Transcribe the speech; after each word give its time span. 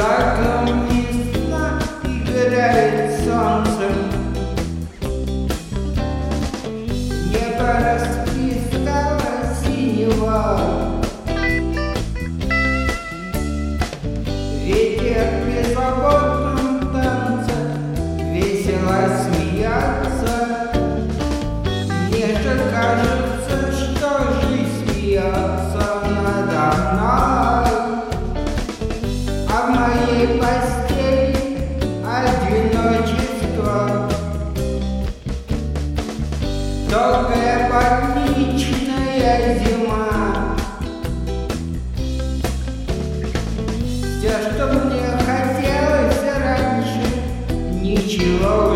dark 0.00 0.49
больничная 39.20 39.58
зима. 39.58 40.56
Все, 44.18 44.30
что 44.50 44.66
мне 44.84 45.02
хотелось 45.24 46.22
раньше 46.42 47.02
Ничего 47.82 48.69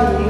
Hallelujah. 0.00 0.29